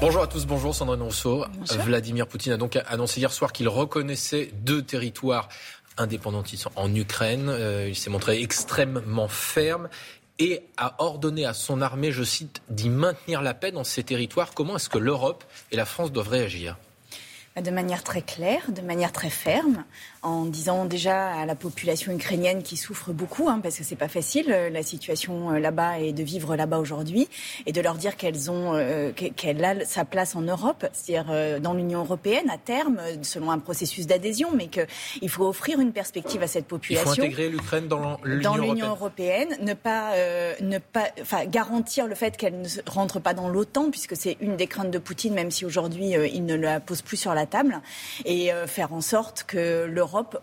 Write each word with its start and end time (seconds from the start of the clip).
Bonjour 0.00 0.22
à 0.22 0.28
tous, 0.28 0.46
bonjour 0.46 0.72
Sandrine 0.72 1.02
Rousseau. 1.02 1.44
Vladimir 1.80 2.28
Poutine 2.28 2.52
a 2.52 2.56
donc 2.56 2.78
annoncé 2.86 3.18
hier 3.18 3.32
soir 3.32 3.52
qu'il 3.52 3.68
reconnaissait 3.68 4.50
deux 4.62 4.80
territoires 4.80 5.48
indépendantistes 5.96 6.68
en 6.76 6.94
Ukraine. 6.94 7.48
Euh, 7.48 7.88
il 7.88 7.96
s'est 7.96 8.08
montré 8.08 8.40
extrêmement 8.40 9.26
ferme 9.26 9.88
et 10.38 10.62
a 10.76 10.94
ordonné 11.02 11.46
à 11.46 11.52
son 11.52 11.82
armée, 11.82 12.12
je 12.12 12.22
cite, 12.22 12.62
d'y 12.70 12.90
maintenir 12.90 13.42
la 13.42 13.54
paix 13.54 13.72
dans 13.72 13.82
ces 13.82 14.04
territoires. 14.04 14.54
Comment 14.54 14.76
est-ce 14.76 14.88
que 14.88 14.98
l'Europe 14.98 15.42
et 15.72 15.76
la 15.76 15.84
France 15.84 16.12
doivent 16.12 16.28
réagir? 16.28 16.76
De 17.60 17.70
manière 17.70 18.02
très 18.02 18.22
claire, 18.22 18.70
de 18.70 18.80
manière 18.82 19.12
très 19.12 19.30
ferme, 19.30 19.84
en 20.22 20.44
disant 20.44 20.84
déjà 20.84 21.30
à 21.32 21.46
la 21.46 21.54
population 21.54 22.12
ukrainienne 22.12 22.62
qui 22.62 22.76
souffre 22.76 23.12
beaucoup, 23.12 23.48
hein, 23.48 23.60
parce 23.62 23.78
que 23.78 23.84
c'est 23.84 23.96
pas 23.96 24.08
facile 24.08 24.46
euh, 24.50 24.70
la 24.70 24.82
situation 24.82 25.50
euh, 25.50 25.58
là-bas 25.58 25.98
et 25.98 26.12
de 26.12 26.22
vivre 26.22 26.56
là-bas 26.56 26.78
aujourd'hui, 26.78 27.28
et 27.66 27.72
de 27.72 27.80
leur 27.80 27.94
dire 27.94 28.16
qu'elles 28.16 28.50
ont, 28.50 28.74
euh, 28.74 29.12
qu'elle 29.12 29.64
a 29.64 29.84
sa 29.84 30.04
place 30.04 30.36
en 30.36 30.42
Europe, 30.42 30.86
c'est-à-dire 30.92 31.60
dans 31.60 31.74
l'Union 31.74 32.00
européenne 32.00 32.48
à 32.50 32.58
terme, 32.58 33.00
selon 33.22 33.50
un 33.50 33.58
processus 33.58 34.06
d'adhésion, 34.06 34.50
mais 34.54 34.68
qu'il 34.68 35.28
faut 35.28 35.46
offrir 35.46 35.80
une 35.80 35.92
perspective 35.92 36.42
à 36.42 36.46
cette 36.46 36.66
population. 36.66 37.12
Il 37.12 37.16
faut 37.16 37.22
intégrer 37.22 37.48
l'Ukraine 37.48 37.88
dans 37.88 38.18
l'Union 38.24 38.88
européenne. 38.88 39.56
ne 39.60 39.74
pas, 39.74 40.12
ne 40.60 40.78
pas, 40.78 41.08
enfin 41.20 41.44
garantir 41.46 42.06
le 42.06 42.14
fait 42.14 42.36
qu'elle 42.36 42.60
ne 42.60 42.68
rentre 42.86 43.20
pas 43.20 43.34
dans 43.34 43.48
l'OTAN, 43.48 43.90
puisque 43.90 44.16
c'est 44.16 44.36
une 44.40 44.56
des 44.56 44.66
craintes 44.66 44.90
de 44.90 44.98
Poutine, 44.98 45.34
même 45.34 45.50
si 45.50 45.64
aujourd'hui 45.64 46.14
il 46.32 46.44
ne 46.44 46.54
la 46.54 46.80
pose 46.80 47.02
plus 47.02 47.16
sur 47.16 47.34
la 47.34 47.46
et 48.24 48.50
faire 48.66 48.92
en 48.92 49.00
sorte 49.00 49.44
que 49.46 49.86
le 49.86 49.98
l'Europe 49.98 50.38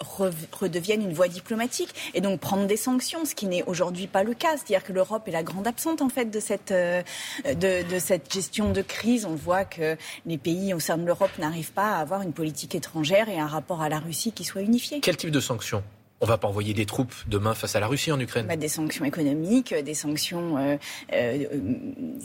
redevienne 0.52 1.02
une 1.02 1.14
voie 1.14 1.30
diplomatique 1.30 2.12
et 2.14 2.20
donc 2.20 2.42
prendre 2.42 2.68
des 2.68 2.76
sanctions, 2.76 3.24
ce 3.24 3.34
qui 3.34 3.46
n'est 3.46 3.64
aujourd'hui 3.64 4.06
pas 4.06 4.24
le 4.24 4.34
cas. 4.34 4.58
C'est-à-dire 4.58 4.84
que 4.84 4.92
l'Europe 4.92 5.28
est 5.28 5.32
la 5.32 5.44
grande 5.44 5.66
absente 5.66 6.02
en 6.02 6.10
fait 6.10 6.26
de 6.26 6.42
cette, 6.42 6.72
euh, 6.72 7.02
de, 7.46 8.00
cette 8.00 8.32
gestion 8.32 8.72
de 8.72 8.82
crise. 8.82 9.26
On 9.26 9.36
voit 9.36 9.64
que 9.64 9.96
les 10.26 10.38
pays 10.38 10.74
au 10.74 10.80
sein 10.80 10.98
de 10.98 11.06
l'Europe 11.06 11.32
n'arrivent 11.40 11.72
pas 11.72 11.96
à 11.96 12.00
avoir 12.00 12.22
une 12.22 12.34
politique 12.34 12.76
étrangère 12.76 13.30
et 13.30 13.40
un 13.40 13.48
rapport 13.48 13.82
à 13.82 13.88
la 13.88 14.00
Russie 14.00 14.34
qui 14.34 14.44
soit 14.44 14.62
unifié. 14.62 15.00
Quel 15.00 15.16
type 15.16 15.32
de 15.32 15.40
sanctions? 15.40 15.82
On 16.22 16.26
ne 16.26 16.30
va 16.30 16.38
pas 16.38 16.48
envoyer 16.48 16.74
des 16.74 16.86
troupes 16.86 17.14
demain 17.28 17.54
face 17.54 17.76
à 17.76 17.80
la 17.80 17.88
Russie 17.88 18.12
en 18.12 18.20
Ukraine 18.20 18.48
bah, 18.48 18.56
Des 18.56 18.68
sanctions 18.68 19.06
économiques, 19.06 19.74
des 19.74 19.94
sanctions 19.94 20.58
euh, 20.58 20.78
euh, 21.14 21.46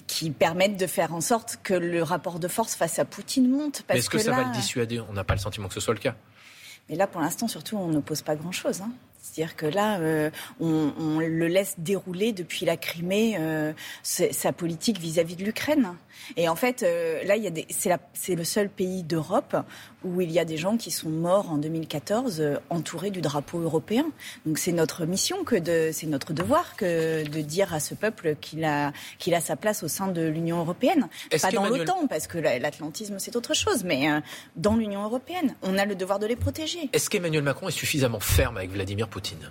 qui 0.06 0.30
permettent 0.30 0.76
de 0.76 0.86
faire 0.86 1.12
en 1.14 1.20
sorte 1.20 1.58
que 1.62 1.74
le 1.74 2.02
rapport 2.02 2.38
de 2.38 2.48
force 2.48 2.74
face 2.74 2.98
à 2.98 3.04
Poutine 3.04 3.50
monte. 3.50 3.82
Est-ce 3.88 4.08
que, 4.08 4.18
ça 4.18 4.32
va 4.32 4.44
le 4.44 4.52
dissuader? 4.52 5.00
On 5.08 5.12
n'a 5.12 5.24
pas 5.24 5.34
le 5.34 5.40
sentiment 5.40 5.68
que 5.68 5.74
ce 5.74 5.80
soit 5.80 5.94
le 5.94 6.00
cas. 6.00 6.14
Mais 6.88 6.96
là, 6.96 7.06
pour 7.06 7.20
l'instant, 7.20 7.48
surtout, 7.48 7.76
on 7.76 7.88
n'oppose 7.88 8.22
pas 8.22 8.36
grand-chose. 8.36 8.80
Hein. 8.80 8.90
C'est-à-dire 9.20 9.54
que 9.54 9.66
là, 9.66 9.98
euh, 10.00 10.30
on, 10.60 11.18
le 11.20 11.46
laisse 11.46 11.74
dérouler 11.78 12.32
depuis 12.32 12.64
la 12.64 12.76
Crimée 12.76 13.36
euh, 13.38 13.72
sa 14.02 14.52
politique 14.52 14.98
vis-à-vis 14.98 15.36
de 15.36 15.44
l'Ukraine. 15.44 15.94
Et 16.36 16.48
en 16.48 16.56
fait, 16.56 16.82
euh, 16.82 17.22
là, 17.24 17.34
c'est 18.14 18.34
le 18.34 18.44
seul 18.44 18.68
pays 18.68 19.02
d'Europe 19.02 19.56
où 20.02 20.20
il 20.22 20.30
y 20.30 20.38
a 20.38 20.44
des 20.44 20.56
gens 20.56 20.78
qui 20.78 20.90
sont 20.90 21.10
morts 21.10 21.50
en 21.50 21.58
2014 21.58 22.42
entourés 22.70 23.10
du 23.10 23.20
drapeau 23.20 23.58
européen. 23.58 24.06
Donc 24.46 24.58
c'est 24.58 24.72
notre 24.72 25.04
mission, 25.04 25.44
que 25.44 25.56
de, 25.56 25.90
c'est 25.92 26.06
notre 26.06 26.32
devoir 26.32 26.76
que 26.76 27.28
de 27.28 27.40
dire 27.42 27.74
à 27.74 27.80
ce 27.80 27.94
peuple 27.94 28.36
qu'il 28.40 28.64
a, 28.64 28.92
qu'il 29.18 29.34
a 29.34 29.40
sa 29.40 29.56
place 29.56 29.82
au 29.82 29.88
sein 29.88 30.08
de 30.08 30.26
l'Union 30.26 30.58
européenne. 30.58 31.08
Pas 31.42 31.50
dans 31.50 31.68
l'OTAN, 31.68 32.06
parce 32.08 32.26
que 32.26 32.38
l'atlantisme 32.38 33.18
c'est 33.18 33.36
autre 33.36 33.54
chose, 33.54 33.84
mais 33.84 34.08
dans 34.56 34.76
l'Union 34.76 35.04
européenne, 35.04 35.54
on 35.60 35.76
a 35.76 35.84
le 35.84 35.94
devoir 35.94 36.18
de 36.18 36.26
les 36.26 36.36
protéger. 36.36 36.88
Est-ce 36.94 37.10
qu'Emmanuel 37.10 37.42
Macron 37.42 37.68
est 37.68 37.72
suffisamment 37.72 38.20
ferme 38.20 38.56
avec 38.56 38.70
Vladimir 38.70 39.08
Poutine 39.10 39.50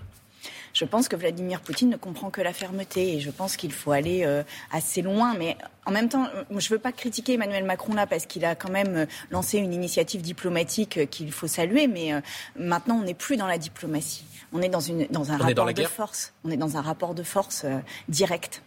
je 0.74 0.86
pense 0.86 1.08
que 1.08 1.16
Vladimir 1.16 1.62
Poutine 1.62 1.90
ne 1.90 1.98
comprend 1.98 2.30
que 2.30 2.42
la 2.42 2.54
fermeté 2.54 3.16
et 3.16 3.20
je 3.20 3.32
pense 3.32 3.58
qu'il 3.58 3.72
faut 3.72 3.92
aller 3.92 4.24
euh, 4.24 4.44
assez 4.72 5.02
loin. 5.02 5.34
Mais 5.38 5.58
en 5.86 5.92
même 5.92 6.10
temps, 6.10 6.28
je 6.50 6.56
ne 6.56 6.70
veux 6.70 6.80
pas 6.80 6.92
critiquer 6.92 7.34
Emmanuel 7.34 7.64
Macron 7.64 7.94
là 7.94 8.08
parce 8.08 8.26
qu'il 8.26 8.46
a 8.46 8.56
quand 8.56 8.70
même 8.70 8.96
euh, 8.96 9.06
lancé 9.32 9.58
une 9.58 9.74
initiative 9.74 10.22
diplomatique 10.22 10.98
euh, 10.98 11.06
qu'il 11.06 11.32
faut 11.32 11.48
saluer. 11.48 11.88
Mais 11.88 12.12
maintenant, 12.58 12.96
on 12.96 13.04
n'est 13.04 13.14
plus 13.14 13.38
dans 13.38 13.48
la 13.48 13.58
diplomatie. 13.58 14.24
On 14.52 14.62
est 14.62 14.70
dans, 14.70 14.80
une, 14.80 15.06
dans 15.08 15.32
un 15.32 15.38
rapport 15.38 15.74
de 15.74 15.84
force. 15.84 16.34
On 16.44 16.52
est 16.52 16.58
dans 16.58 16.78
un 16.78 16.82
rapport 16.82 17.14
de 17.14 17.24
force 17.24 17.66
direct. 18.08 18.64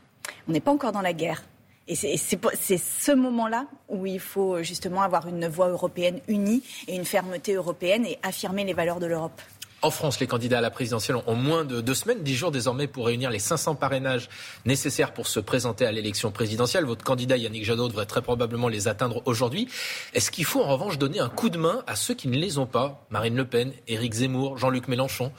On 0.48 0.53
n'est 0.53 0.60
pas 0.60 0.70
encore 0.70 0.92
dans 0.92 1.00
la 1.00 1.12
guerre. 1.12 1.42
Et 1.88 1.97
c'est 1.97 2.16
ce 2.16 3.12
moment-là 3.12 3.66
où 3.88 4.06
il 4.06 4.20
faut 4.20 4.62
justement 4.62 5.03
avoir 5.03 5.26
une 5.26 5.48
voix 5.48 5.69
européenne 5.69 6.20
unie 6.28 6.62
et 6.86 6.94
une 6.94 7.04
fermeté 7.04 7.54
européenne 7.54 8.06
et 8.06 8.19
affirmer 8.22 8.64
les 8.64 8.72
valeurs 8.72 9.00
de 9.00 9.06
l'Europe. 9.06 9.41
En 9.84 9.91
France, 9.91 10.20
les 10.20 10.28
candidats 10.28 10.59
à 10.59 10.60
la 10.60 10.70
présidentielle 10.70 11.16
ont 11.26 11.34
moins 11.34 11.65
de 11.65 11.81
deux 11.81 11.94
semaines, 11.94 12.22
dix 12.22 12.37
jours 12.37 12.53
désormais 12.53 12.87
pour 12.87 13.06
réunir 13.06 13.31
les 13.31 13.41
500 13.41 13.75
parrainages 13.75 14.28
nécessaires 14.65 15.12
pour 15.12 15.26
se 15.26 15.41
présenter 15.41 15.84
à 15.84 15.91
l'élection 15.91 16.31
présidentielle. 16.31 16.84
Votre 16.84 17.03
candidat 17.03 17.37
Yannick 17.37 17.65
Jadot 17.65 17.88
devrait 17.88 18.06
très 18.06 18.22
probablement 18.22 18.69
les 18.69 18.87
atteindre 18.87 19.22
aujourd'hui. 19.25 19.69
Est-ce 20.15 20.31
qu'il 20.31 20.44
faut 20.44 20.62
en 20.62 20.69
revanche 20.69 20.98
donner 20.98 21.19
un 21.19 21.28
coup 21.28 21.50
de 21.50 21.59
main 21.59 21.82
à 21.88 21.97
ceux 21.97 22.15
qui 22.15 22.28
ne 22.28 22.37
les 22.37 22.59
ont 22.59 22.66
pas? 22.66 23.04
Marine 23.10 23.34
Le 23.34 23.44
Pen, 23.44 23.72
Éric 23.88 24.15
Zemmour, 24.15 24.56
Jean-Luc 24.56 24.87
Mélenchon 24.87 25.32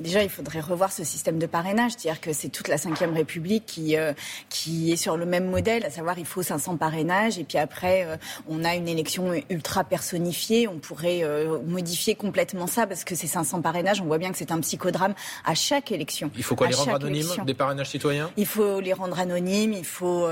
Déjà, 0.00 0.22
il 0.22 0.30
faudrait 0.30 0.60
revoir 0.60 0.92
ce 0.92 1.04
système 1.04 1.38
de 1.38 1.46
parrainage, 1.46 1.92
c'est-à-dire 1.92 2.20
que 2.20 2.32
c'est 2.32 2.48
toute 2.48 2.68
la 2.68 2.76
Ve 2.76 3.14
République 3.14 3.64
qui, 3.66 3.96
euh, 3.96 4.12
qui 4.48 4.92
est 4.92 4.96
sur 4.96 5.16
le 5.16 5.26
même 5.26 5.48
modèle, 5.48 5.84
à 5.84 5.90
savoir 5.90 6.18
il 6.18 6.24
faut 6.24 6.42
500 6.42 6.76
parrainages 6.76 7.38
et 7.38 7.44
puis 7.44 7.58
après 7.58 8.04
euh, 8.04 8.16
on 8.48 8.64
a 8.64 8.74
une 8.74 8.88
élection 8.88 9.32
ultra 9.50 9.84
personnifiée. 9.84 10.68
On 10.68 10.78
pourrait 10.78 11.22
euh, 11.22 11.58
modifier 11.66 12.14
complètement 12.14 12.66
ça 12.66 12.86
parce 12.86 13.04
que 13.04 13.14
ces 13.14 13.26
500 13.26 13.62
parrainages, 13.62 14.00
on 14.00 14.06
voit 14.06 14.18
bien 14.18 14.30
que 14.32 14.38
c'est 14.38 14.52
un 14.52 14.60
psychodrame 14.60 15.14
à 15.44 15.54
chaque 15.54 15.92
élection. 15.92 16.30
Il 16.36 16.42
faut 16.42 16.56
quoi 16.56 16.68
les 16.68 16.74
rendre 16.74 16.94
anonymes, 16.94 17.44
des 17.44 17.54
parrainages 17.54 17.90
citoyens? 17.90 18.30
Il 18.36 18.46
faut 18.46 18.80
les 18.80 18.92
rendre 18.92 19.18
anonymes, 19.18 19.72
il 19.72 19.84
faut 19.84 20.28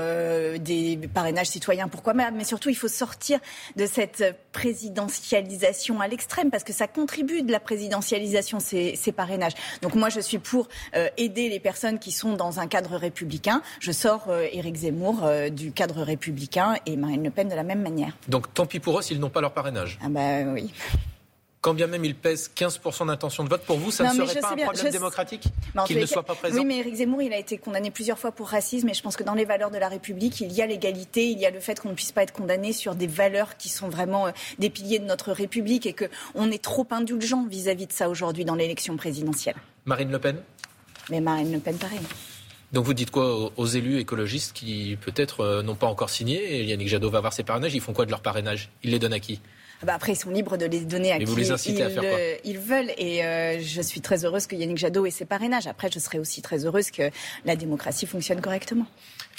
des 0.59 0.99
parrainages 1.13 1.47
citoyens, 1.47 1.87
pourquoi 1.87 2.13
pas, 2.13 2.31
mais 2.31 2.43
surtout 2.43 2.69
il 2.69 2.75
faut 2.75 2.87
sortir 2.87 3.39
de 3.75 3.85
cette 3.85 4.23
présidentialisation 4.51 6.01
à 6.01 6.07
l'extrême 6.07 6.49
parce 6.49 6.63
que 6.63 6.73
ça 6.73 6.87
contribue 6.87 7.43
de 7.43 7.51
la 7.51 7.59
présidentialisation 7.59 8.59
ces, 8.59 8.95
ces 8.95 9.11
parrainages. 9.11 9.53
Donc 9.81 9.95
moi, 9.95 10.09
je 10.09 10.19
suis 10.19 10.39
pour 10.39 10.67
euh, 10.95 11.07
aider 11.17 11.49
les 11.49 11.59
personnes 11.59 11.99
qui 11.99 12.11
sont 12.11 12.33
dans 12.33 12.59
un 12.59 12.67
cadre 12.67 12.95
républicain. 12.95 13.61
Je 13.79 13.91
sors 13.91 14.29
euh, 14.29 14.45
Éric 14.51 14.75
Zemmour 14.75 15.21
euh, 15.23 15.49
du 15.49 15.71
cadre 15.71 16.01
républicain 16.03 16.75
et 16.85 16.95
Marine 16.95 17.23
Le 17.23 17.29
Pen 17.29 17.49
de 17.49 17.55
la 17.55 17.63
même 17.63 17.81
manière. 17.81 18.13
Donc 18.27 18.53
tant 18.53 18.65
pis 18.65 18.79
pour 18.79 18.99
eux 18.99 19.01
s'ils 19.01 19.19
n'ont 19.19 19.29
pas 19.29 19.41
leur 19.41 19.51
parrainage. 19.51 19.99
Ah 20.03 20.09
bah 20.09 20.43
oui 20.53 20.71
quand 21.61 21.73
bien 21.73 21.87
même 21.87 22.05
il 22.05 22.15
pèse 22.15 22.51
15% 22.55 23.07
d'intention 23.07 23.43
de 23.43 23.49
vote, 23.49 23.63
pour 23.63 23.77
vous, 23.77 23.91
ça 23.91 24.05
ne 24.05 24.25
serait 24.25 24.39
pas 24.39 24.53
un 24.53 24.57
problème 24.57 24.91
démocratique 24.91 25.43
qu'il 25.85 25.99
ne 25.99 26.05
soit 26.05 26.23
pas 26.23 26.35
présent 26.35 26.57
Oui, 26.57 26.65
mais 26.65 26.77
Éric 26.77 26.95
Zemmour, 26.95 27.21
il 27.21 27.33
a 27.33 27.37
été 27.37 27.57
condamné 27.57 27.91
plusieurs 27.91 28.17
fois 28.17 28.31
pour 28.31 28.47
racisme, 28.47 28.87
et 28.89 28.93
je 28.93 29.01
pense 29.01 29.17
que 29.17 29.23
dans 29.23 29.33
les 29.33 29.45
valeurs 29.45 29.71
de 29.71 29.77
la 29.77 29.89
République, 29.89 30.39
il 30.41 30.51
y 30.53 30.61
a 30.61 30.65
l'égalité, 30.65 31.25
il 31.29 31.39
y 31.39 31.45
a 31.45 31.51
le 31.51 31.59
fait 31.59 31.79
qu'on 31.79 31.89
ne 31.89 31.95
puisse 31.95 32.11
pas 32.11 32.23
être 32.23 32.31
condamné 32.31 32.71
sur 32.71 32.95
des 32.95 33.07
valeurs 33.07 33.57
qui 33.57 33.69
sont 33.69 33.89
vraiment 33.89 34.27
euh, 34.27 34.31
des 34.57 34.69
piliers 34.69 34.99
de 34.99 35.05
notre 35.05 35.33
République, 35.33 35.85
et 35.85 35.93
qu'on 35.93 36.51
est 36.51 36.63
trop 36.63 36.87
indulgent 36.91 37.45
vis-à-vis 37.45 37.87
de 37.87 37.93
ça 37.93 38.09
aujourd'hui 38.09 38.45
dans 38.45 38.55
l'élection 38.55 38.95
présidentielle. 38.95 39.55
Marine 39.85 40.11
Le 40.11 40.19
Pen? 40.19 40.41
Mais 41.09 41.19
Marine 41.19 41.51
Le 41.51 41.59
Pen, 41.59 41.75
pareil. 41.75 41.99
Donc 42.71 42.85
vous 42.85 42.93
dites 42.93 43.09
quoi 43.09 43.51
aux 43.57 43.65
élus 43.65 43.97
écologistes 43.97 44.53
qui 44.53 44.95
peut-être 45.01 45.41
euh, 45.41 45.63
n'ont 45.63 45.75
pas 45.75 45.87
encore 45.87 46.11
signé? 46.11 46.59
Et 46.59 46.65
Yannick 46.65 46.87
Jadot 46.87 47.09
va 47.09 47.17
avoir 47.17 47.33
ses 47.33 47.43
parrainages, 47.43 47.73
ils 47.73 47.81
font 47.81 47.93
quoi 47.93 48.05
de 48.05 48.11
leurs 48.11 48.21
parrainages 48.21 48.69
Ils 48.83 48.91
les 48.91 48.99
donnent 48.99 49.13
à 49.13 49.19
qui? 49.19 49.41
Bah 49.85 49.93
après, 49.93 50.11
ils 50.11 50.17
sont 50.17 50.29
libres 50.29 50.57
de 50.57 50.65
les 50.65 50.81
donner 50.81 51.13
à 51.13 51.19
qui 51.19 51.23
ils, 51.23 52.39
ils, 52.43 52.59
veulent. 52.59 52.91
Et 52.97 53.23
euh, 53.23 53.61
je 53.61 53.81
suis 53.81 54.01
très 54.01 54.25
heureuse 54.25 54.45
que 54.45 54.55
Yannick 54.55 54.77
Jadot 54.77 55.05
ait 55.05 55.11
ses 55.11 55.25
parrainages. 55.25 55.67
Après, 55.67 55.89
je 55.91 55.99
serais 55.99 56.19
aussi 56.19 56.41
très 56.41 56.65
heureuse 56.65 56.91
que 56.91 57.09
la 57.45 57.55
démocratie 57.55 58.05
fonctionne 58.05 58.41
correctement. 58.41 58.85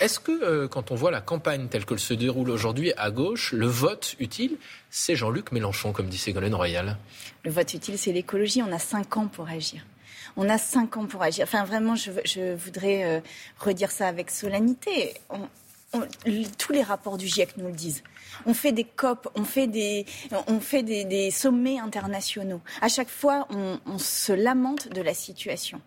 Est-ce 0.01 0.19
que, 0.19 0.33
euh, 0.33 0.67
quand 0.67 0.93
on 0.93 0.95
voit 0.95 1.11
la 1.11 1.21
campagne 1.21 1.69
telle 1.69 1.85
qu'elle 1.85 2.01
se 2.01 2.15
déroule 2.15 2.49
aujourd'hui 2.49 2.93
à 2.97 3.11
gauche, 3.11 3.53
le 3.53 3.67
vote 3.67 4.17
utile, 4.19 4.57
c'est 4.89 5.15
Jean-Luc 5.15 5.53
Mélenchon, 5.53 5.93
comme 5.93 6.09
dit 6.09 6.17
Ségolène 6.17 6.55
Royal? 6.55 6.97
Le 7.45 7.51
vote 7.51 7.75
utile, 7.75 7.99
c'est 7.99 8.13
l'écologie. 8.13 8.63
On 8.63 8.73
a 8.73 8.79
cinq 8.79 9.19
ans 9.19 9.27
pour 9.27 9.49
agir. 9.49 9.85
On 10.39 10.49
a 10.49 10.57
cinq 10.57 10.97
ans 10.97 11.05
pour 11.05 11.23
agir. 11.23 11.45
Enfin, 11.45 11.65
vraiment, 11.65 11.97
je, 11.97 12.55
voudrais 12.55 13.05
euh, 13.05 13.21
redire 13.59 13.91
ça 13.91 14.09
avec 14.09 14.31
solennité. 14.31 15.15
Tous 16.59 16.73
les 16.73 16.83
rapports 16.83 17.19
du 17.19 17.27
GIEC 17.27 17.57
nous 17.57 17.67
le 17.67 17.73
disent. 17.73 18.03
On 18.47 18.55
fait 18.55 18.73
des 18.73 18.85
COP, 18.85 19.29
on 19.35 19.45
fait 19.45 19.67
des, 19.67 20.07
on 20.47 20.61
fait 20.61 20.83
des, 20.83 21.31
sommets 21.31 21.79
internationaux. 21.79 22.61
À 22.81 22.89
chaque 22.89 23.09
fois, 23.09 23.49
on, 23.51 23.99
se 23.99 24.33
lamente 24.33 24.89
de 24.89 25.03
la 25.03 25.15
situation. 25.15 25.81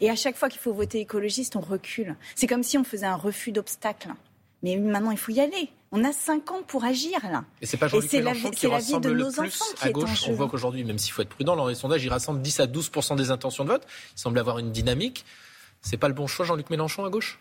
Et 0.00 0.10
à 0.10 0.16
chaque 0.16 0.36
fois 0.36 0.48
qu'il 0.48 0.60
faut 0.60 0.72
voter 0.72 1.00
écologiste, 1.00 1.56
on 1.56 1.60
recule. 1.60 2.16
C'est 2.34 2.46
comme 2.46 2.62
si 2.62 2.76
on 2.76 2.84
faisait 2.84 3.06
un 3.06 3.16
refus 3.16 3.52
d'obstacle. 3.52 4.08
Mais 4.62 4.76
maintenant, 4.76 5.12
il 5.12 5.18
faut 5.18 5.32
y 5.32 5.40
aller. 5.40 5.70
On 5.92 6.02
a 6.02 6.12
cinq 6.12 6.50
ans 6.50 6.62
pour 6.66 6.84
agir 6.84 7.18
là. 7.22 7.44
Et 7.62 7.66
c'est 7.66 7.76
pas 7.76 7.86
Jean-Luc 7.86 8.12
Mélenchon 8.12 8.50
qui 8.50 8.66
rassemble 8.66 9.12
le 9.12 9.30
plus 9.30 9.62
à 9.80 9.90
gauche. 9.90 10.24
On 10.28 10.32
voit 10.32 10.48
qu'aujourd'hui, 10.48 10.82
même 10.82 10.98
s'il 10.98 11.12
faut 11.12 11.22
être 11.22 11.28
prudent, 11.28 11.54
dans 11.54 11.68
les 11.68 11.76
sondages, 11.76 12.04
il 12.04 12.08
rassemble 12.08 12.42
10 12.42 12.60
à 12.60 12.66
12% 12.66 13.16
des 13.16 13.30
intentions 13.30 13.64
de 13.64 13.70
vote. 13.70 13.86
Il 14.16 14.20
semble 14.20 14.38
avoir 14.38 14.58
une 14.58 14.72
dynamique. 14.72 15.24
C'est 15.82 15.96
pas 15.96 16.08
le 16.08 16.14
bon 16.14 16.26
choix, 16.26 16.44
Jean-Luc 16.44 16.68
Mélenchon 16.70 17.04
à 17.04 17.10
gauche? 17.10 17.38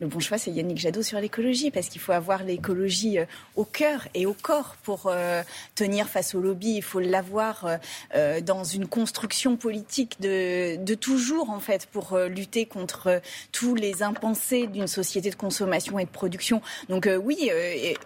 Le 0.00 0.06
bon 0.06 0.20
choix, 0.20 0.38
c'est 0.38 0.52
Yannick 0.52 0.78
Jadot 0.78 1.02
sur 1.02 1.18
l'écologie, 1.18 1.72
parce 1.72 1.88
qu'il 1.88 2.00
faut 2.00 2.12
avoir 2.12 2.44
l'écologie 2.44 3.18
euh, 3.18 3.24
au 3.56 3.64
cœur 3.64 4.06
et 4.14 4.26
au 4.26 4.32
corps 4.32 4.76
pour 4.84 5.06
euh, 5.06 5.42
tenir 5.74 6.06
face 6.06 6.36
au 6.36 6.40
lobby. 6.40 6.76
Il 6.76 6.82
faut 6.82 7.00
l'avoir 7.00 7.66
euh, 8.14 8.40
dans 8.40 8.62
une 8.62 8.86
construction 8.86 9.56
politique 9.56 10.20
de, 10.20 10.94
toujours, 10.94 11.50
en 11.50 11.58
fait, 11.58 11.86
pour 11.86 12.16
lutter 12.16 12.66
contre 12.66 13.20
tous 13.50 13.74
les 13.74 14.04
impensés 14.04 14.68
d'une 14.68 14.86
société 14.86 15.30
de 15.30 15.34
consommation 15.34 15.98
et 15.98 16.04
de 16.04 16.10
production. 16.10 16.62
Donc 16.88 17.08
oui, 17.24 17.50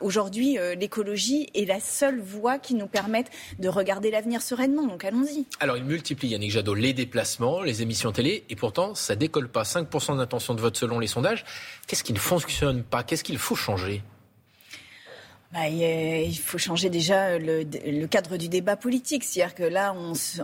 aujourd'hui, 0.01 0.59
l'écologie 0.79 1.49
est 1.55 1.65
la 1.65 1.81
seule 1.81 2.21
voie 2.21 2.59
qui 2.59 2.75
nous 2.75 2.87
permette 2.87 3.31
de 3.59 3.69
regarder 3.69 4.11
l'avenir 4.11 4.43
sereinement. 4.43 4.87
Donc 4.87 5.05
allons-y. 5.05 5.47
Alors 5.61 5.77
il 5.77 5.85
multiplie, 5.85 6.29
Yannick 6.29 6.51
Jadot, 6.51 6.75
les 6.75 6.93
déplacements, 6.93 7.63
les 7.63 7.83
émissions 7.83 8.13
télé, 8.13 8.45
et 8.49 8.57
pourtant, 8.57 8.95
ça 8.95 9.15
décolle 9.15 9.49
pas. 9.49 9.63
5% 9.63 10.17
d'intention 10.17 10.55
de 10.55 10.61
vote 10.61 10.77
selon 10.77 10.99
les 10.99 11.07
sondages. 11.07 11.45
Qu'est-ce 11.87 12.05
qui 12.05 12.13
ne 12.13 12.19
fonctionne 12.19 12.83
pas? 12.83 13.03
Qu'est-ce 13.03 13.25
qu'il 13.25 13.39
faut 13.39 13.57
changer? 13.57 14.03
Bah, 15.53 15.69
il 15.69 16.35
faut 16.39 16.57
changer 16.57 16.89
déjà 16.89 17.39
le, 17.39 18.07
cadre 18.07 18.39
du 18.39 18.49
débat 18.49 18.75
politique. 18.75 19.23
C'est-à-dire 19.23 19.55
que 19.55 19.63
là, 19.63 19.95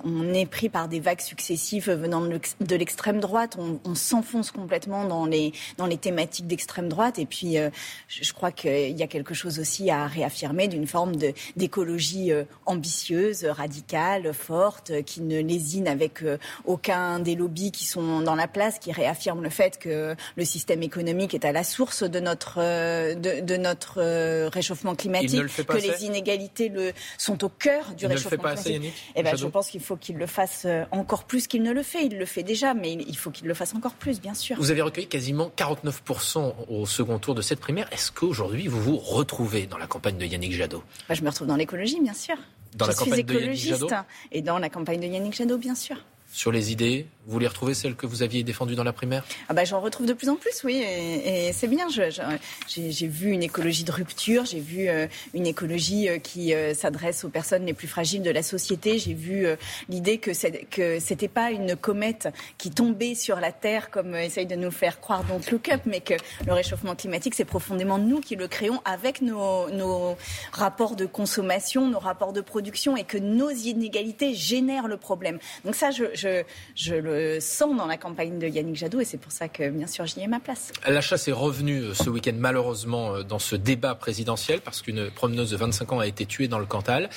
on, 0.05 0.34
est 0.34 0.44
pris 0.44 0.69
par 0.69 0.87
des 0.87 1.00
vagues 1.00 1.22
successives 1.22 1.90
venant 1.90 2.20
de 2.20 2.76
l'extrême 2.76 3.19
droite. 3.19 3.56
On, 3.58 3.94
s'enfonce 3.94 4.50
complètement 4.50 5.06
dans 5.06 5.25
les, 5.25 5.52
dans 5.78 5.87
les 5.87 5.96
thématiques 5.96 6.46
d'extrême 6.46 6.90
droite. 6.90 7.19
Et 7.19 7.25
puis, 7.25 7.56
euh, 7.56 7.70
je, 8.08 8.31
crois 8.34 8.52
qu'il 8.52 8.96
y 8.96 9.02
a 9.02 9.06
quelque 9.06 9.32
chose 9.32 9.58
aussi 9.58 9.90
à 9.90 10.06
réaffirmer 10.06 10.69
d'une 10.69 10.87
forme 10.87 11.12
d'écologie 11.56 12.31
euh, 12.31 12.44
ambitieuse, 12.66 13.46
radicale, 13.46 14.34
forte, 14.34 15.02
qui 15.05 15.22
ne 15.22 15.40
lésine 15.40 15.88
avec 15.88 16.22
euh, 16.22 16.37
aucun 16.66 17.19
des 17.19 17.34
lobbies 17.34 17.72
qui 17.72 17.87
sont 17.87 18.20
dans 18.20 18.34
la 18.34 18.46
place, 18.46 18.78
qui 18.78 18.93
réaffirme 18.93 19.43
le 19.43 19.50
fait 19.50 19.78
que 19.78 20.14
le 20.37 20.44
système 20.44 20.82
économique 20.82 21.32
est 21.32 21.46
à 21.46 21.52
la 21.52 21.64
source 21.64 22.02
de 22.02 22.20
notre, 22.20 22.58
de, 22.58 23.40
de 23.40 23.56
notre 23.56 24.49
réchauffement 24.49 24.94
climatique, 24.99 25.43
que 25.67 25.77
les 25.79 26.05
inégalités 26.05 26.69
le, 26.69 26.93
sont 27.17 27.43
au 27.45 27.49
cœur 27.49 27.95
du 27.95 28.06
réchauffement 28.06 28.55
climatique. 28.55 28.93
eh 29.17 29.23
ben, 29.23 29.37
je 29.37 29.47
pense 29.47 29.71
qu'il 29.71 29.81
faut 29.81 29.97
qu'il 29.97 30.17
le 30.17 30.27
fasse 30.27 30.65
euh, 30.67 30.85
encore 30.91 31.25
plus 31.25 31.47
qu'il 31.47 31.62
ne 31.62 31.73
le 31.73 31.83
fait. 31.83 32.05
Il 32.05 32.19
le 32.19 32.27
fait 32.27 32.43
déjà, 32.43 32.75
mais 32.75 32.93
il 32.93 33.17
faut 33.17 33.31
qu'il 33.31 33.47
le 33.47 33.55
fasse 33.55 33.75
encore 33.75 33.95
plus, 33.95 34.21
bien 34.21 34.35
sûr. 34.35 34.56
Vous 34.59 34.71
avez 34.71 34.83
recueilli 34.83 35.06
quasiment 35.06 35.50
49% 35.56 36.53
au 36.69 36.87
second 36.87 37.19
tour 37.19 37.35
de 37.35 37.43
cette 37.43 37.61
primaire. 37.61 37.89
Est-ce 37.93 38.12
qu'aujourd'hui, 38.12 38.69
vous 38.69 38.83
vous 38.83 38.97
retrouvez 38.99 39.67
dans 39.67 39.79
la 39.79 39.87
campagne 39.87 40.19
de 40.19 40.27
Yannick 40.27 40.53
Jadot? 40.53 40.83
Bah, 41.09 41.15
Je 41.15 41.23
me 41.23 41.31
retrouve 41.31 41.47
dans 41.47 41.56
l'écologie, 41.56 42.01
bien 42.01 42.15
sûr. 42.15 42.37
Dans 42.75 42.85
je 42.85 42.91
la 42.91 42.97
suis 42.97 43.21
écologiste 43.21 43.94
et 44.31 44.43
dans 44.43 44.59
la 44.59 44.69
campagne 44.69 45.01
de 45.01 45.06
Yannick 45.06 45.35
Jadot, 45.35 45.56
bien 45.56 45.75
sûr 45.75 45.97
sur 46.31 46.53
les 46.53 46.73
idées 46.73 47.07
Vous 47.27 47.39
les 47.39 47.47
retrouvez, 47.47 47.75
celles 47.75 47.95
que 47.95 48.07
vous 48.07 48.23
aviez 48.23 48.43
défendues 48.43 48.75
dans 48.75 48.85
la 48.85 48.93
primaire 48.93 49.25
ah 49.49 49.55
bah, 49.55 49.65
J'en 49.65 49.81
retrouve 49.81 50.07
de 50.07 50.13
plus 50.13 50.29
en 50.29 50.37
plus, 50.37 50.63
oui. 50.65 50.83
Et, 50.85 51.53
c'est 51.53 51.69
bien. 51.69 51.87
J'ai 51.89 53.07
vu 53.07 53.31
une 53.31 53.43
écologie 53.43 53.85
de 53.85 53.93
rupture, 53.93 54.45
j'ai 54.45 54.61
vu 54.61 54.89
euh, 54.89 55.07
une 55.35 55.47
écologie 55.47 56.09
euh, 56.09 56.19
qui 56.19 56.55
euh, 56.55 56.75
s'adresse 56.75 57.25
aux 57.25 57.29
personnes 57.29 57.65
les 57.65 57.73
plus 57.73 57.89
fragiles 57.89 58.23
de 58.23 58.31
la 58.31 58.43
société. 58.43 58.99
J'ai 58.99 59.15
vu 59.15 59.47
l'idée 59.89 60.19
que 60.19 60.35
ce 60.35 60.49
n'était 60.49 61.29
pas 61.29 61.51
une 61.51 61.77
comète 61.77 62.29
qui 62.59 62.71
tombait 62.71 63.15
sur 63.15 63.41
la 63.41 63.53
Terre, 63.53 63.91
comme 63.91 64.15
essaye 64.15 64.47
de 64.47 64.57
nous 64.57 64.71
faire 64.71 65.01
croire 65.01 65.25
dans 65.25 65.41
Look 65.51 65.71
Up, 65.71 65.83
mais 65.87 66.01
que 66.01 66.15
le 66.47 66.53
réchauffement 66.53 66.95
climatique, 66.95 67.35
c'est 67.35 67.45
profondément 67.45 67.99
nous 67.99 68.21
qui 68.21 68.37
le 68.37 68.49
créons 68.49 68.81
avec 68.85 69.23
nos, 69.23 69.71
nos 69.71 70.17
rapports 70.53 70.97
de 70.97 71.07
consommation, 71.07 71.89
nos 71.89 71.99
rapports 71.99 72.33
de 72.33 72.41
production, 72.41 72.97
et 72.97 73.05
que 73.05 73.19
nos 73.19 73.51
inégalités 73.51 74.35
génèrent 74.35 74.89
le 74.89 74.97
problème. 74.97 75.39
Donc 75.65 75.75
ça, 75.75 75.91
je, 75.91 76.18
je, 76.19 76.94
le 76.94 77.41
sens 77.41 77.76
dans 77.76 77.87
la 77.87 77.97
campagne 77.97 78.38
de 78.38 78.47
Yannick 78.47 78.76
Jadot 78.76 79.00
et 79.00 79.05
c'est 79.05 79.19
pour 79.19 79.32
ça 79.32 79.49
que, 79.49 79.69
bien 79.70 79.87
sûr, 79.87 80.06
j'y 80.06 80.20
ai 80.20 80.26
ma 80.26 80.41
place. 80.41 80.73
La 80.87 81.00
chasse 81.00 81.29
est 81.29 81.32
revenue 81.32 81.81
euh, 81.82 81.94
ce 81.94 82.11
week-end, 82.11 82.35
malheureusement, 82.37 83.15
euh, 83.15 83.23
dans 83.23 83.38
ce 83.38 83.56
débat 83.56 83.94
présidentiel 83.94 84.61
parce 84.61 84.82
qu'une 84.82 85.11
promeneuse 85.11 85.50
de 85.50 85.56
25 85.56 85.93
ans 85.93 85.99
a 86.00 86.06
été 86.06 86.26
tuée 86.26 86.49
dans 86.49 86.59
le 86.59 86.67
Cantal. 86.67 87.09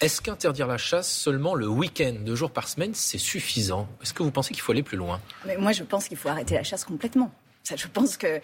Est-ce 0.00 0.20
qu'interdire 0.20 0.68
la 0.68 0.78
chasse 0.78 1.10
seulement 1.10 1.54
le 1.54 1.66
week-end, 1.66 2.14
deux 2.20 2.36
jours 2.36 2.52
par 2.52 2.68
semaine, 2.68 2.94
c'est 2.94 3.18
suffisant? 3.18 3.88
Est-ce 4.00 4.14
que 4.14 4.22
vous 4.22 4.30
pensez 4.30 4.54
qu'il 4.54 4.62
faut 4.62 4.70
aller 4.70 4.84
plus 4.84 4.96
loin? 4.96 5.20
Mais 5.44 5.56
Moi, 5.56 5.72
je 5.72 5.82
pense 5.82 6.06
qu'il 6.06 6.16
faut 6.16 6.28
arrêter 6.28 6.54
la 6.54 6.62
chasse 6.62 6.84
complètement 6.84 7.32
je 7.76 7.86
pense 7.88 8.16
que 8.16 8.40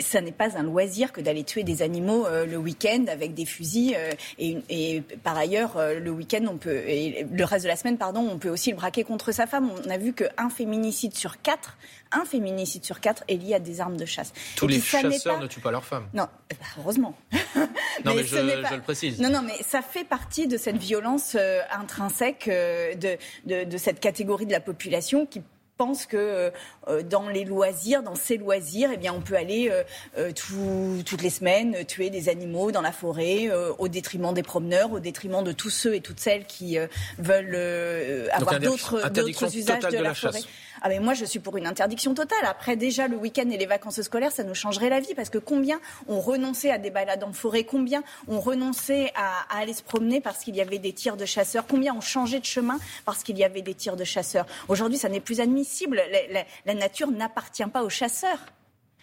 ça 0.00 0.20
n'est 0.20 0.32
pas 0.32 0.56
un 0.56 0.62
loisir 0.62 1.12
que 1.12 1.20
d'aller 1.20 1.44
tuer 1.44 1.62
des 1.62 1.82
animaux 1.82 2.26
euh, 2.26 2.46
le 2.46 2.56
week-end 2.56 3.04
avec 3.08 3.34
des 3.34 3.44
fusils. 3.44 3.94
Euh, 3.96 4.12
et, 4.38 5.02
par 5.22 5.36
ailleurs, 5.36 5.76
euh, 5.76 5.98
le 5.98 6.10
week-end, 6.10 6.44
on 6.48 6.56
peut, 6.56 6.76
et 6.86 7.26
le 7.30 7.44
reste 7.44 7.64
de 7.64 7.68
la 7.68 7.76
semaine, 7.76 7.98
pardon, 7.98 8.26
on 8.30 8.38
peut 8.38 8.50
aussi 8.50 8.70
le 8.70 8.76
braquer 8.76 9.04
contre 9.04 9.32
sa 9.32 9.46
femme. 9.46 9.70
On 9.84 9.90
a 9.90 9.98
vu 9.98 10.12
qu'un 10.12 10.50
féminicide 10.50 11.14
sur 11.14 11.40
quatre, 11.42 11.76
un 12.12 12.24
féminicide 12.24 12.84
sur 12.84 13.00
quatre 13.00 13.24
est 13.28 13.36
lié 13.36 13.54
à 13.54 13.60
des 13.60 13.80
armes 13.80 13.96
de 13.96 14.06
chasse. 14.06 14.32
Tous 14.56 14.66
les 14.66 14.80
chasseurs 14.80 15.40
ne 15.40 15.46
tuent 15.46 15.60
pas 15.60 15.70
leurs 15.70 15.84
femmes. 15.84 16.08
Non, 16.14 16.28
heureusement. 16.78 17.14
non, 18.04 18.14
mais, 18.14 18.24
je, 18.24 18.36
le 18.36 18.80
précise. 18.80 19.20
Non, 19.20 19.30
non, 19.30 19.42
mais 19.42 19.56
ça 19.62 19.82
fait 19.82 20.04
partie 20.04 20.46
de 20.46 20.56
cette 20.56 20.78
violence 20.78 21.36
intrinsèque 21.70 22.48
de, 22.48 23.18
de, 23.46 23.64
de 23.64 23.76
cette 23.76 24.00
catégorie 24.00 24.46
de 24.46 24.52
la 24.52 24.60
population 24.60 25.26
qui 25.26 25.42
pense 25.78 26.04
que 26.04 26.52
euh, 26.88 27.02
dans 27.02 27.28
les 27.28 27.44
loisirs, 27.44 28.02
dans 28.02 28.16
ces 28.16 28.36
loisirs, 28.36 28.90
eh 28.92 28.96
bien, 28.98 29.14
on 29.14 29.20
peut 29.20 29.36
aller 29.36 29.70
euh, 29.70 29.84
euh, 30.18 30.32
toutes 31.04 31.22
les 31.22 31.30
semaines 31.30 31.84
tuer 31.86 32.10
des 32.10 32.28
animaux 32.28 32.72
dans 32.72 32.82
la 32.82 32.92
forêt 32.92 33.48
au 33.78 33.88
détriment 33.88 34.34
des 34.34 34.42
promeneurs, 34.42 34.92
au 34.92 35.00
détriment 35.00 35.42
de 35.42 35.52
tous 35.52 35.70
ceux 35.70 35.94
et 35.94 36.00
toutes 36.00 36.20
celles 36.20 36.44
qui 36.44 36.76
veulent 37.18 38.28
avoir 38.32 38.58
d'autres 38.58 39.56
usages 39.56 39.84
de, 39.84 39.98
la, 39.98 40.14
forêt. 40.14 40.40
Ah 40.82 40.88
moi 41.00 41.14
je 41.14 41.24
suis 41.24 41.38
pour 41.38 41.56
une 41.56 41.66
interdiction 41.66 42.14
totale. 42.14 42.44
Après 42.44 42.76
déjà 42.76 43.08
le 43.08 43.16
week-end 43.16 43.48
et 43.50 43.56
les 43.56 43.66
vacances 43.66 44.00
scolaires, 44.00 44.32
ça 44.32 44.44
nous 44.44 44.54
changerait 44.54 44.88
la 44.88 45.00
vie 45.00 45.14
parce 45.14 45.30
que 45.30 45.38
combien 45.38 45.80
ont 46.06 46.20
renoncé 46.20 46.70
à 46.70 46.78
des 46.78 46.90
balades 46.90 47.24
en 47.24 47.32
forêt, 47.32 47.64
combien 47.64 48.02
ont 48.28 48.40
renoncé 48.40 49.10
à, 49.14 49.58
aller 49.58 49.72
se 49.72 49.82
promener 49.82 50.20
parce 50.20 50.44
qu'il 50.44 50.56
y 50.56 50.60
avait 50.60 50.78
des 50.78 50.92
tirs 50.92 51.16
de 51.16 51.24
chasseurs, 51.24 51.66
combien 51.66 51.94
ont 51.94 52.00
changé 52.00 52.40
de 52.40 52.44
chemin 52.44 52.78
parce 53.04 53.22
qu'il 53.22 53.38
y 53.38 53.44
avait 53.44 53.62
des 53.62 53.74
tirs 53.74 53.96
de 53.96 54.04
chasseurs? 54.04 54.46
Aujourd'hui, 54.68 54.98
ça 54.98 55.08
n'est 55.08 55.20
plus 55.20 55.40
admissible. 55.40 56.02
La, 56.66 56.74
nature 56.74 57.10
n'appartient 57.10 57.66
pas 57.66 57.82
aux 57.82 57.88
chasseurs, 57.88 58.38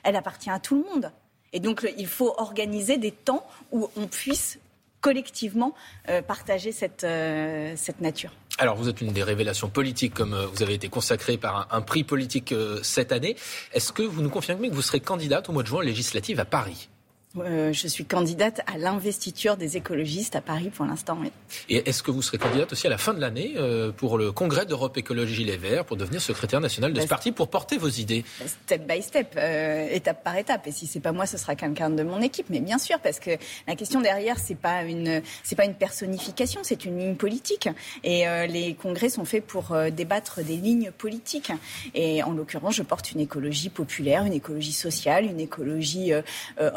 elle 0.04 0.16
appartient 0.16 0.50
à 0.50 0.60
tout 0.60 0.76
le 0.76 0.90
monde. 0.90 1.12
Et 1.52 1.60
donc 1.60 1.88
il 1.98 2.08
faut 2.08 2.34
organiser 2.38 2.98
des 2.98 3.12
temps 3.12 3.46
où 3.72 3.90
on 3.98 4.08
puisse 4.08 4.60
collectivement 5.02 5.76
euh, 6.10 6.22
partager 6.22 6.72
cette, 6.72 7.04
euh, 7.04 7.74
cette 7.76 8.02
nature. 8.02 8.32
Alors, 8.58 8.78
vous 8.78 8.88
êtes 8.88 9.02
une 9.02 9.12
des 9.12 9.24
révélations 9.24 9.70
politiques, 9.70 10.14
comme 10.14 10.34
euh, 10.34 10.46
vous 10.46 10.64
avez 10.64 10.76
été 10.76 10.88
consacré 10.88 11.38
par 11.38 11.68
un, 11.72 11.82
prix 11.82 12.06
politique 12.06 12.54
euh, 12.54 12.80
cette 12.84 13.12
année. 13.12 13.36
Est-ce 13.74 13.92
que 13.92 14.02
vous 14.02 14.22
nous 14.22 14.30
confirmez 14.30 14.70
que 14.70 14.74
vous 14.74 14.82
serez 14.82 15.02
candidate 15.02 15.50
au 15.50 15.52
mois 15.52 15.64
de 15.64 15.68
juin 15.68 15.84
législative 15.84 16.40
à 16.40 16.46
Paris? 16.46 16.90
Euh, 17.38 17.74
je 17.74 17.88
suis 17.88 18.06
candidate 18.06 18.62
à 18.68 18.78
l'investiture 18.78 19.58
des 19.58 19.78
écologistes 19.78 20.36
à 20.36 20.42
Paris 20.42 20.72
pour 20.74 20.86
l'instant. 20.86 21.18
Oui. 21.22 21.32
Et 21.70 21.88
est-ce 21.90 22.02
que 22.02 22.12
vous 22.12 22.22
serez 22.22 22.38
candidate 22.38 22.72
aussi 22.72 22.88
à 22.88 22.90
la 22.90 22.98
fin 22.98 23.14
de 23.14 23.20
l'année 23.20 23.54
euh, 23.58 23.92
pour 23.92 24.18
le 24.18 24.32
congrès 24.32 24.66
d'Europe 24.66 24.98
Écologie 24.98 25.44
Les 25.44 25.58
Verts, 25.58 25.86
pour 25.86 25.98
devenir 25.98 26.22
secrétaire 26.22 26.62
national 26.62 26.94
de 26.94 27.00
ce 27.00 27.06
bah, 27.06 27.10
parti, 27.10 27.32
pour 27.32 27.50
porter 27.50 27.78
vos 27.78 27.90
idées? 27.90 28.24
Step 28.46 28.88
by 28.88 29.02
step, 29.02 29.36
euh, 29.38 29.88
étape 29.92 30.24
par 30.24 30.38
étape. 30.38 30.68
Et 30.68 30.72
si 30.72 30.88
c'est 30.88 31.00
pas 31.00 31.12
moi, 31.12 31.26
ce 31.26 31.38
sera 31.38 31.56
quelqu'un 31.56 31.90
de 31.90 32.04
mon 32.04 32.22
équipe. 32.22 32.48
Mais 32.50 32.62
bien 32.62 32.78
sûr, 32.78 33.00
parce 33.00 33.20
que 33.20 33.32
la 33.68 33.76
question 33.76 34.02
derrière, 34.02 34.40
c'est 34.40 34.56
pas 34.56 34.84
une, 34.84 35.22
c'est 35.44 35.56
pas 35.56 35.66
une 35.66 35.76
personnification, 35.76 36.62
c'est 36.64 36.86
une 36.86 37.00
ligne 37.00 37.16
politique. 37.16 37.70
Et 38.04 38.26
les 38.48 38.76
congrès 38.76 39.10
sont 39.10 39.26
faits 39.26 39.46
pour 39.46 39.76
débattre 39.92 40.44
des 40.44 40.58
lignes 40.58 40.92
politiques. 40.92 41.52
Et 41.94 42.24
en 42.24 42.32
l'occurrence, 42.32 42.76
je 42.76 42.84
porte 42.84 43.12
une 43.12 43.20
écologie 43.20 43.70
populaire, 43.70 44.26
une 44.26 44.34
écologie 44.34 44.72
sociale, 44.72 45.26
une 45.26 45.40
écologie 45.40 46.12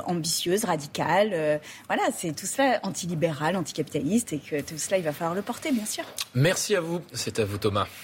ambitieuse 0.06 0.47
radicale. 0.64 1.30
Euh, 1.32 1.58
voilà, 1.88 2.04
c'est 2.16 2.34
tout 2.34 2.46
cela 2.46 2.78
antilibéral, 2.84 3.56
anticapitaliste 3.56 4.32
et 4.32 4.38
que 4.38 4.60
tout 4.60 4.78
cela, 4.78 4.98
il 4.98 5.04
va 5.04 5.12
falloir 5.12 5.34
le 5.34 5.42
porter, 5.42 5.72
bien 5.72 5.86
sûr. 5.86 6.04
Merci 6.34 6.76
à 6.76 6.80
vous. 6.80 7.00
C'est 7.12 7.38
à 7.38 7.44
vous, 7.44 7.58
Thomas. 7.58 7.88